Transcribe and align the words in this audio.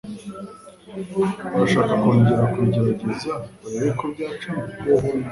Urashaka 1.55 1.93
kongera 2.01 2.43
kubigerageza 2.53 3.31
urebe 3.65 3.91
ko 3.99 4.03
byacyamo? 4.13 4.63